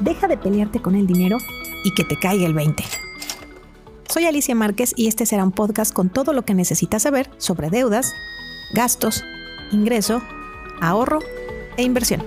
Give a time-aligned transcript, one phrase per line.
[0.00, 1.38] deja de pelearte con el dinero
[1.84, 2.84] y que te caiga el 20.
[4.08, 7.70] Soy Alicia Márquez y este será un podcast con todo lo que necesitas saber sobre
[7.70, 8.14] deudas,
[8.74, 9.24] gastos,
[9.72, 10.22] ingreso,
[10.80, 11.18] ahorro
[11.76, 12.22] e inversión.